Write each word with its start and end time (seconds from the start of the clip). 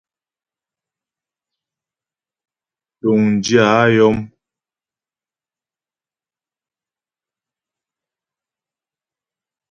Túŋdyə̂ 2.99 3.67
a 3.81 3.83
yɔm. 3.95 4.17